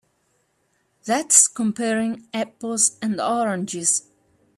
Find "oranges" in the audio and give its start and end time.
3.21-4.09